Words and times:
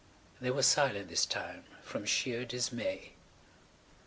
They 0.41 0.49
were 0.49 0.63
silent 0.63 1.09
this 1.09 1.27
time 1.27 1.63
from 1.83 2.05
sheer 2.07 2.43
dismay. 2.43 3.11